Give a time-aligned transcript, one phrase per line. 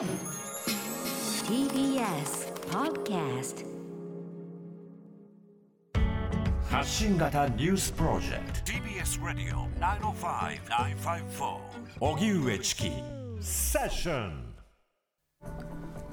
[0.00, 0.08] TBS
[2.70, 3.66] Podcast
[6.70, 8.72] 発信型ニュースプロジェクト。
[8.72, 11.58] TBS ラディオ905-954
[12.00, 12.90] おぎゅうえちき
[13.42, 14.54] セッション。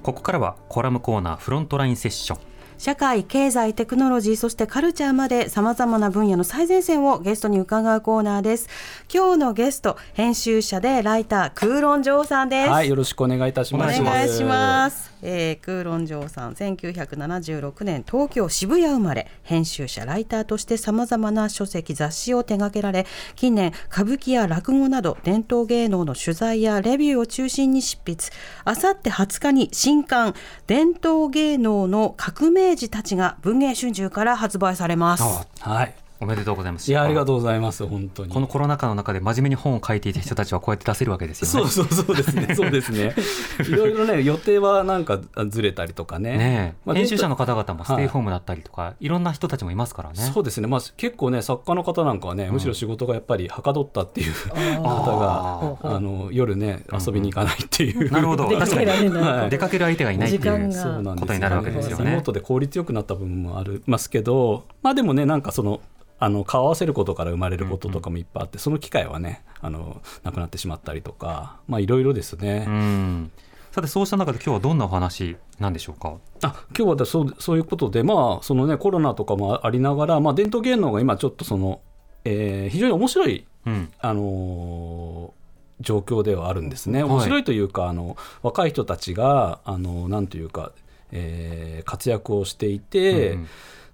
[0.04, 2.40] ここからはコラムコーナーフロントラインセッション
[2.78, 8.70] 社会、経済、テクノロジー、そしてカルチャーまで様々な分野の最前線をゲストに伺うコーナーです。
[9.14, 12.70] 今日のゲスト、編集者でライター、空論城さんです。
[12.70, 14.02] はい、よろしくお願いいたしおます。
[14.02, 15.12] 願いします。
[15.22, 28.32] えー、空論城さん、1976年東京渋谷生まれ、編集者、ライターとして様々な書籍、雑誌を手掛けられ、近年、歌舞伎や落語など伝統芸能の取材やレビューを中心に執筆。
[28.64, 30.34] あさって20日に新刊、
[30.68, 35.24] 伝統芸能の革命児たちが文藝春秋から発売されます。
[35.60, 36.07] はい。
[36.20, 36.90] おめでとうございます。
[36.90, 37.86] いや、ありがとうございます。
[37.86, 38.34] 本当に。
[38.34, 41.70] このコロナ禍の中で真面目に本を書いていた人たちはこうやって出せるわけですよね。
[41.70, 42.56] そうそうそうですね。
[42.56, 43.14] そうですね。
[43.68, 46.38] いろいろね、予定はなんかずれたりとかね。
[46.38, 46.82] ねえ。
[46.86, 50.16] まあ編集者の方々もステイホームだったりとか、い、ろんな人たちもいますからね。
[50.16, 54.34] そうですね、まあ、結構ね、作家の方なんかはね、むしろ仕事がやっぱりはかどったっていう
[54.82, 58.50] 方が、あの夜ね、遊びに行かないっていう、なるほど。
[58.50, 59.22] 出かけられない。
[59.22, 59.50] はい。
[59.52, 60.76] 出かける相手がいないっていう時間が。
[60.76, 62.06] そうなんですことになるわけですよね。
[62.06, 65.82] リモートで効率よくなった部分もありますけど、まあでもね、なんかその、
[66.20, 73.32] あの顔合わせることから生まれることとかもいっぱいあって、その機会はねあのなくなってしまったりとかまあいろいろですね、うん。
[73.72, 76.18] さてそうした中で今日はどんなお話なんでしょうか？
[76.42, 81.82] あ今日はそうそういうことで、まあそのね、コロナとかもありながら、まあ、伝統芸能が今ちょっとその、
[82.26, 83.92] えー非常に面白い、うん。
[84.00, 85.38] あのー
[85.80, 87.04] 状況ではあるんですね。
[87.04, 87.12] はい。
[87.12, 90.72] 面白いというか、あの若い人たちがあのなんというか、
[91.12, 93.48] えー活躍をしていて、うんうん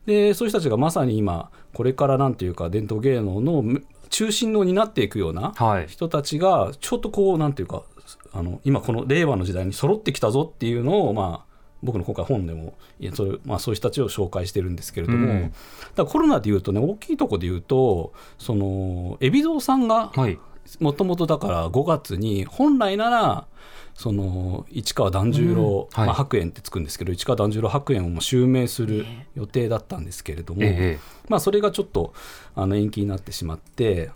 [0.05, 5.87] でそういう人たちがまさに今これからなんていうか伝統芸能のむ中心を担っていくようなはい。
[5.87, 7.83] 人たちがちょっとこうなんていうか
[8.31, 15.41] あの今この令和の時代に揃ってきたぞっていうのをまあ僕の今回本でもいやそれ、まあ、そういう人たちを紹介してるんですけれども、うん。
[15.41, 15.55] だか
[15.97, 20.39] らコロナでいうとね大きいところでいうとその海老蔵さんがはい
[20.79, 23.47] もともとだから5月に本来なら
[23.95, 25.99] その市川團十郎、うん。
[25.99, 26.07] はい。
[26.07, 30.99] まあ、白猿ってつくんですけど市川團十郎白猿をもう襲名する予定だったんですけれども、ええ。
[31.29, 32.13] まあ、それがちょっと
[32.55, 34.11] あの延期になってしまって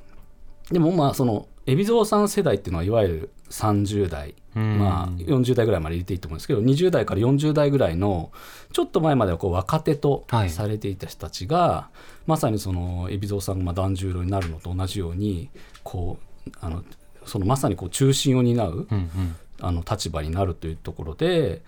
[0.71, 4.79] でもまあその海老蔵さん世代っていうのはいわゆる30代、うん。
[4.79, 8.31] まあ、40代ぐらいまで入れていいと思うんですけど20代から40代ぐらいの
[8.73, 10.49] ちょっと前まではこう若手とはい。
[10.49, 11.89] されていた人たちが、
[12.25, 15.49] まさにその海老蔵さんがまあ團十郎になるのと同じように
[15.83, 16.26] こう
[16.59, 16.83] あの
[17.25, 19.35] そのまさにこう中心を担う、うんうん。
[19.59, 21.61] あの立場になるというところで、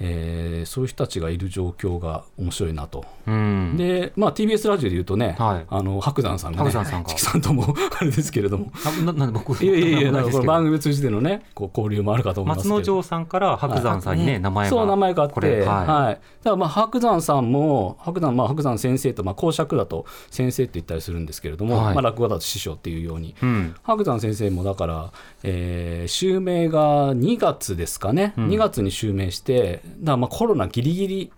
[0.00, 3.04] えーそういう人たちがいる状況が面白いなと。
[3.26, 3.76] うん。
[3.76, 5.66] で、まあ、TBS ラジオで言うとね、はい。
[5.68, 12.68] あの白山さんがね、白山さんさんとも あれですけれども、あなな僕いやいやいや、なんか番組通じてのね、こう交流もあるかと思います。
[12.68, 15.64] 松之丞さんから白山さんにね、名前がそう名前があって、はい。
[15.64, 16.14] はい。
[16.14, 16.20] だか
[16.50, 21.94] らまあ白山さんも白山まあ白山先生とまあ公爵だと先生って言ったりするんですけれども、はい。
[21.94, 23.74] まあ落語だと師匠っていうように、うん。
[23.82, 28.48] 白山先生もだから、えー襲名が2月ですかね、うん。
[28.48, 31.32] 2月に襲名して、だまあコロナギリギリ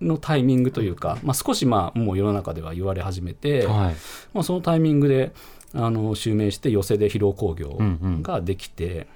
[0.00, 3.94] のタイミングというか、まあ、少しまあもう世の中では言われ始めて、はい。
[4.32, 5.32] まあ、そのタイミングで
[5.74, 8.22] あの襲名して寄席で披露興行うんうん。
[8.22, 9.06] ができて、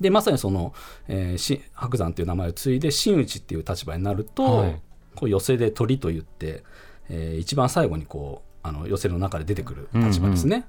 [0.00, 0.72] でまさにその、
[1.08, 4.80] えーし白山という名前を継いで真打ちっていう立場になると、はい。
[5.14, 6.64] こう寄席で鳥と言って、
[7.08, 10.66] えー一番最後にこうあの寄席の中で出てくる立場ですね。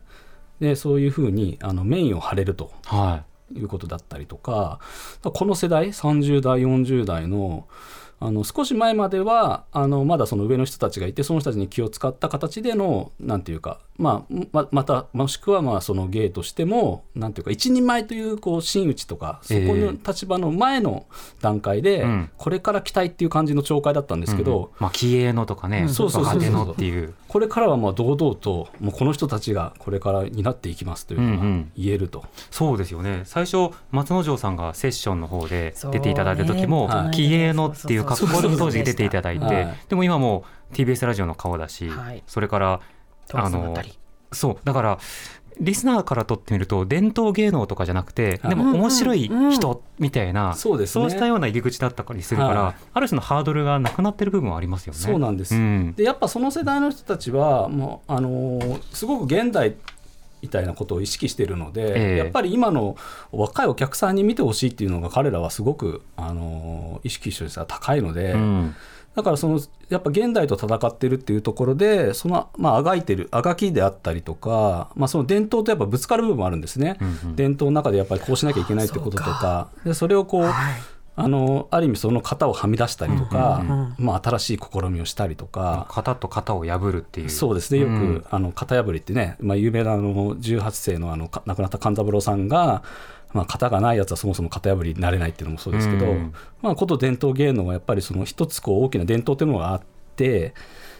[0.59, 2.71] でそういうふうにあのメインを張れると。
[2.83, 3.23] は
[3.55, 4.79] いうことだったりとか
[5.21, 7.67] この世代30代40代の
[8.21, 21.05] あの少し前まではあのまだその上の人たちがいてその人たちに気を使った形でのなんていうか、まあ、ままたもしくはまあその芸としてもなんていうか一人前というこう真打ちとかそこの立場の前の
[21.41, 22.29] 段階で、うん。
[22.37, 24.69] これから期待っていう感じの紹介だったんですけど、うんうん。
[24.79, 26.31] まあ気鋭のとかね、そうそうそ
[26.71, 27.13] っていう。
[27.27, 31.71] これからはまあ堂々ともうこの人たちがこれからになっていきますというのがうんうん。
[31.77, 32.25] 言えると。
[32.49, 33.21] そうですよね。
[33.25, 37.11] 最初松之丞さんがセッションの方で出ていただいた時も、はい。
[37.11, 39.77] 気鋭のっていう格好で当時出ていただいて、はい。
[39.89, 42.23] でも今もう TBS ラジオの顔だし、はい。
[42.27, 42.81] それから
[43.33, 43.97] あたり。
[44.31, 44.97] そうだから
[45.59, 48.49] リスナーからとってみると伝統芸能とかじゃなくて、はい。
[48.49, 51.09] でも面白い人みたいな、そうですね。
[51.09, 54.99] したような入り口だったりするから、はいある種のハードルがなくなってる部分はありますよね。
[54.99, 59.75] そうなんですうんでやっぱその世代の人たちはもう、あのーすごく現代
[60.41, 62.17] みたいなことを意識しているので、ええ。
[62.17, 62.95] やっぱり今の
[63.31, 68.75] 若いお客さんに見てほしいっていうのが彼らはすごく、あのー意識としては高いので、うん。
[69.15, 69.59] だからその
[69.89, 77.35] やっぱ現代と戦ってるっていうところでそのまああがいてるあがきであったりとか、まあ、その伝統とやっぱぶつかる部分もあるんですね、うんうん。
[77.35, 79.69] 伝統の中でやっぱりこうしなきゃいけないってこととか。
[79.83, 80.45] でそれをこう、
[81.15, 83.63] あのある意味その型をはみ出したりとか、
[83.97, 87.29] まあ、新しい試みをしたりとか、型と型を破るっていう。
[87.29, 88.25] そうですねよく、うん。
[88.29, 92.83] あの型破りってね、まあ、有名なあの18世のあのか亡くなった勘三郎さんが、
[93.33, 96.33] まあ、型がないやつはそもそも型破りになれないっていうのもそうですけど、うん。
[96.61, 99.81] まあ、こと伝統芸能はやっぱりその一つこう大きな伝統というのがあっ
[100.15, 100.53] て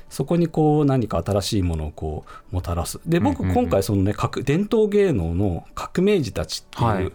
[0.09, 2.99] そこにこう何か新しいものをこうもたらす。
[3.05, 3.63] で僕うんうんうん。
[3.63, 7.11] 今回そのね革伝統芸能の革命児たちっていう、はい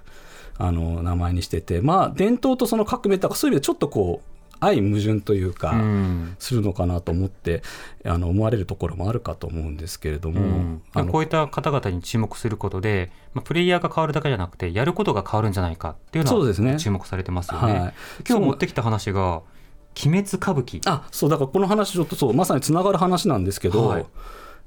[0.58, 6.36] あの名前にしててまあ伝統とその革命とかそういう意味でちょっとこう相矛盾というか、うん。
[6.38, 7.62] するのかなと思って
[8.04, 10.40] あの思われるところもあるかと思うんですけれども、
[10.94, 11.08] うん。
[11.08, 16.72] こういった方々に注目することで、まあ、プレイヤーが変わるだけじゃなくてやることが変わるんじゃないかっていうのそうですね。
[16.72, 17.72] は注目されてますよね。
[17.72, 17.94] はい。
[18.28, 19.42] 今日持ってきた話が
[20.04, 24.06] 「鬼滅歌舞伎」あそうだからこの話ちょっとそうまさにつながる話なんですけど、はい。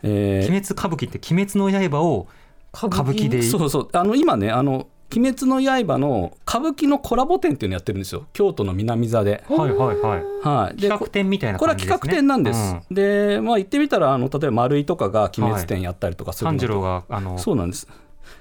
[0.03, 2.27] えー鬼滅歌舞伎って「鬼滅の刃」を
[2.73, 3.89] 歌舞伎でそうそう。
[3.93, 8.27] あの今ねあの「鬼滅の刃」の歌舞伎のコラボ展っていうのやってるんですよ。
[8.33, 9.43] 京都の南座で。
[9.49, 10.23] はいはいはい。
[10.41, 12.75] はい、で企画展みたいなこれは企画展なんです。
[12.91, 17.87] で、まあ、言ってみたらあの例えば丸井とかが鬼滅展やったりとかするのと、炭治郎があのそうなんです。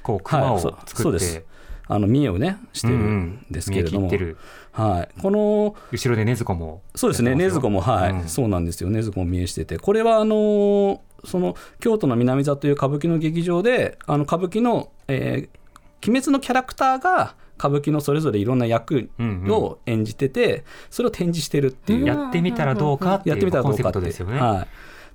[0.03, 1.43] こう熊を作って、そうです。
[1.91, 4.37] あの見栄をねしてるうんんですけれども、見え切ってる。
[4.73, 8.29] はい、この後ろで禰豆子もそうですね、禰豆子も、はい、うん。
[8.29, 15.57] そうなんですよ、禰豆子も見えしてて、これはあのーその京都の南座という歌舞伎の劇場で、あの歌舞伎の、えー
[16.06, 24.41] 鬼滅のキャラクターが歌舞伎のそれぞれいろんな役を演じてて、それを展示してるっていう、やってみたらどうかっていやってみたらうコンセどうかってプトですよね。
[24.41, 24.67] はい、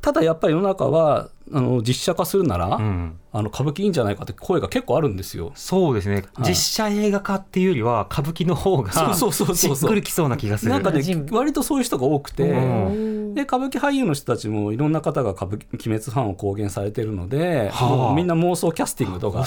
[0.02, 3.20] ただやっぱり世の中はあの実写化するなら、うん。
[3.36, 5.54] あの歌舞伎いいんじゃないかって声が結構あるんですよ。
[5.56, 6.50] そうですね、はい。
[6.50, 10.72] 実写映画化っていうよりは歌舞伎の方がそうそうそうそうしっくりきそうな気がする。
[10.72, 11.02] なんかね
[11.32, 13.13] 割とそういう人が多くて、うん
[13.44, 19.44] で歌舞伎俳優の人たちもいろんな方が歌舞伎鬼滅ファンを公言されてるので、はあみんな妄想キャスティングとか。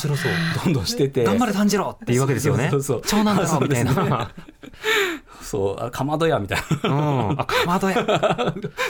[0.64, 2.68] どんどんしてて頑張れ炭治郎っていうわけですよね。
[2.70, 4.30] そうそうそう長男だろみたいな。
[5.42, 8.04] そうあかまどやみたいなうん、あかまどや。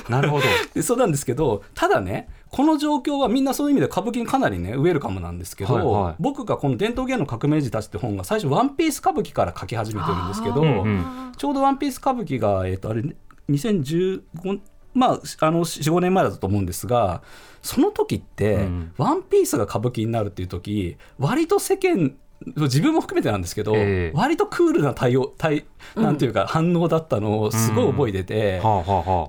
[0.09, 0.45] なるほど。
[0.75, 13.03] でそうなんですけどただねこの状況はみんなそういう意味で歌舞伎にかなりねウェルカムなんですけど、はいはい僕がこの「伝統芸能革命児たち」って本が最初「ワンピース歌舞伎から書き始めてるんですけど、うんうんちょうど「ワンピース歌舞伎が、えっとあれ
[13.51, 14.61] 2015
[14.97, 17.23] まああの45年前だったと思うんですが
[17.63, 18.93] その時って、うん。
[18.97, 22.15] ワンピースが歌舞伎になるっていう時割と世間
[22.57, 24.17] 自分も含めてなんですけど、ええ。
[24.17, 28.61] 割とクールな対応対なんていうか反応だったのをすごい覚えてて、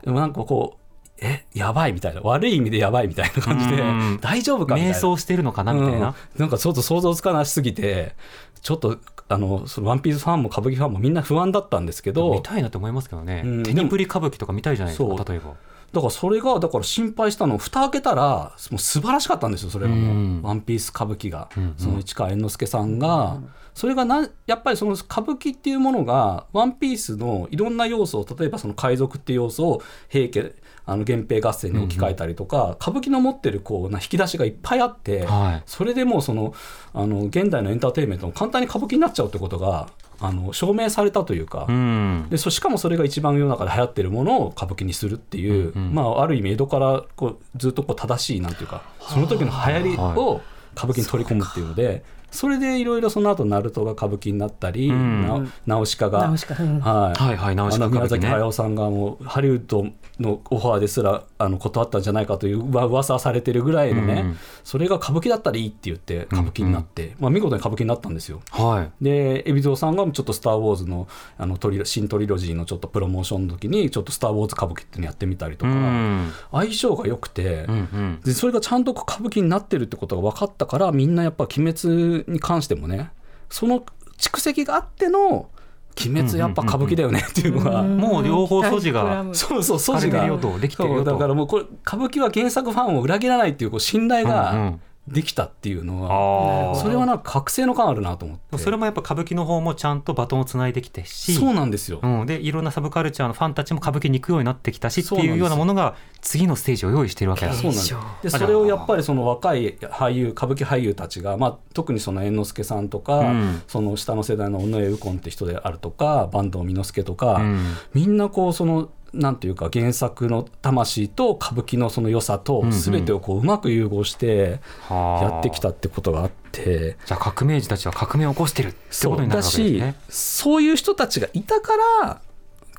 [0.05, 0.87] なんかこう
[1.19, 4.19] えやばいみたいな悪い意味でやばいみたいな感じでうん。
[4.21, 4.65] 大丈夫あ。
[4.67, 4.97] かみたいな。
[4.97, 6.09] 瞑想してるのかなみたいな。
[6.09, 6.13] うん。
[6.37, 8.13] なんかちょっと想像つかなしすぎて
[8.61, 8.97] ちょっと
[9.29, 13.43] あのそのワンピースファンも歌舞伎ファンもみんな不安だったんですけど見たいなと思いますけどね。
[13.45, 15.55] うんテニプリ歌舞伎とか見たいじゃないですか、例えば。
[15.93, 20.41] だからそれがだから心配したの蓋開けたらもう素晴らしかったんですよそれがもう、うん。
[20.41, 21.73] ワンピース歌舞伎が、うんうん。
[21.77, 23.39] その市川猿之助さんが、
[23.73, 30.53] それがなやっぱりその歌舞伎っていうものがワンピースのいろんな要素を例えばその海賊っていう要素を平家
[30.85, 35.63] あの源平合戦に置き換えたりとか、歌舞伎の持ってるこうな引き出しがいっぱいあって、はい。
[35.65, 36.53] それでもうその
[36.93, 39.89] あの現代のエンターテインメントも簡単に歌舞伎になっちゃうってことが
[40.19, 42.27] あの証明されたというか、うん。
[42.29, 50.41] でそしかもそれが一番世の中で流行ってるものを歌舞伎にするっていう、うんうんまあ、ある意味江戸からこうずっとこう正しいなんていうかその時の流行りを
[50.75, 52.16] 歌舞伎に取り込むっていうので。
[52.31, 58.27] それでいろいろその後ナルトが歌舞伎になったり、うんなナウシカが、ナウシカうんはいはいはい、直しかあの宮歌舞伎ね。
[58.29, 59.85] 崎駿さんがもうハリウッド
[60.19, 68.41] のオファーですらあの断ったんじゃないかといううわ噂はされてるぐらいのね、うんそれが歌舞伎だったらいいって言って歌舞伎になって、まあ、見事に歌舞伎になったんですよ。
[68.51, 68.91] はい。
[69.01, 71.07] で海老蔵さんがちょっと「スター・ウォーズの」
[71.39, 76.33] あのトリロ新トリロジーのちょっとプロモーションの時にちょっと「スター・ウォーズ歌舞伎」っていうのやってみたりとうか、ん。
[76.51, 78.19] 相性が良くて、うんうん。
[78.25, 83.11] でそれがちゃんと歌舞伎になってるってことが分かったからみんなやっぱ「鬼滅」に関してもね
[83.49, 83.85] その
[84.17, 85.49] 蓄積があっての
[85.99, 87.83] 「鬼滅やっぱ歌舞伎だよね」 っていうのが。
[87.83, 90.27] もう両方素地がそうそう素地が
[90.59, 96.75] できてるよとだからもうこれ歌舞伎は原作ファンを裏切らないっていうこう信頼うんうがんできたっていうのは。
[96.75, 98.57] それはなんか覚醒の感あるなと思って。
[98.57, 105.45] それもやっぱ歌舞伎の方もちゃんとバトンをつないできてし、そうなんですよ、うん、でいろんなサブカルチャーのファンたちも歌舞伎に行くようになってきたしっていうよ。
[105.45, 107.53] うなものが次のステージを用意しているわけだ。
[107.53, 107.95] そうなんです。
[108.23, 113.61] でそれをやっぱりその若い俳優歌舞伎俳優たちが、まあ、特にその猿之助さんとか、うん。
[113.67, 117.63] その下の世代の尾上右近って人であるとか坂東巳之助とか、うん。
[117.93, 126.97] みんなこうそのなんていうか原作の魂と歌舞伎のその良さと全てをこううまく融合してはあやってきたってことがあって。
[127.05, 129.95] じゃあ革命児たちは革命を起こしてるってことになるわけですだしね。
[130.09, 132.21] そういう人たちがいたから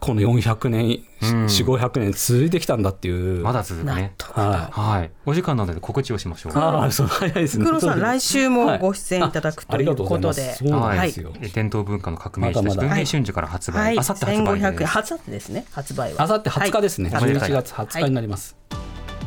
[0.08, 1.44] この400年、うん。
[1.44, 3.42] 4500年続いてきたんだっていう。
[3.42, 4.14] まだ続く納ね。
[4.16, 5.10] 得ははい。
[5.26, 6.52] お時間なので告知をしましょう。
[6.56, 7.66] ああそう早いですね。
[7.66, 8.78] 黒さん来週もはい。
[8.78, 13.98] ご出演いただくあありがということでそうですよ、え伝統文化の革命児た文藝春秋から発売、はい。
[13.98, 14.82] あさって発売1500です。
[14.82, 15.66] 円はさってですね。
[15.72, 16.22] 発売は。
[16.22, 17.22] あさって20日ですね、はい。
[17.30, 18.56] 11月20日になります、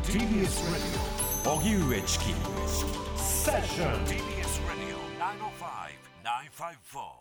[0.04, 0.18] TBS
[1.46, 2.26] Radio 荻上チキ。
[3.18, 4.18] セッション TBS
[4.66, 4.98] Radio
[6.26, 7.21] 905-954